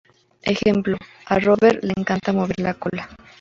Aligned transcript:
Ejemplo: 0.41 0.97
"A 1.27 1.37
Rover 1.37 1.79
le 1.83 1.93
encanta 1.95 2.33
mover 2.33 2.59
la 2.59 2.73
cola. 2.73 3.07